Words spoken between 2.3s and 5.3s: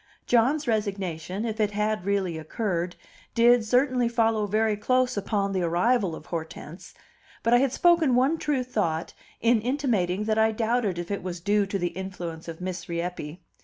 occurred, did certainly follow very close